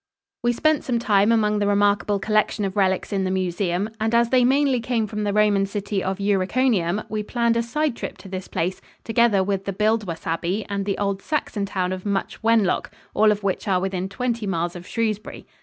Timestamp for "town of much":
11.67-12.41